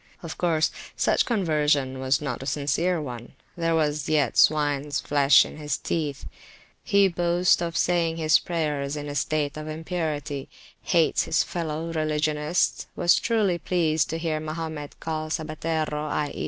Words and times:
Of 0.23 0.35
course, 0.35 0.71
such 0.97 1.27
conversion 1.27 1.99
was 1.99 2.21
not 2.23 2.41
a 2.41 2.47
sincere 2.47 2.97
onethere 2.99 3.75
was 3.75 4.09
yet 4.09 4.35
swines 4.35 4.99
flesh 4.99 5.45
in 5.45 5.57
his 5.57 5.77
teeth. 5.77 6.25
He 6.83 7.07
boasts 7.07 7.61
of 7.61 7.77
saying 7.77 8.17
his 8.17 8.39
prayers 8.39 8.95
in 8.97 9.07
a 9.07 9.13
state 9.13 9.57
of 9.57 9.67
impurity, 9.67 10.49
hates 10.81 11.25
his 11.25 11.43
fellow 11.43 11.91
religionists, 11.93 12.87
was 12.95 13.19
truly 13.19 13.59
pleased 13.59 14.09
to 14.09 14.17
hear 14.17 14.39
Mahomet 14.39 14.99
called 14.99 15.33
sabbatero, 15.33 16.07
i.e. 16.07 16.39